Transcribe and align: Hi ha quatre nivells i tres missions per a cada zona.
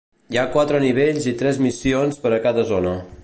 Hi 0.35 0.37
ha 0.39 0.45
quatre 0.55 0.79
nivells 0.83 1.27
i 1.33 1.35
tres 1.43 1.61
missions 1.67 2.19
per 2.25 2.35
a 2.39 2.43
cada 2.49 2.67
zona. 2.73 2.97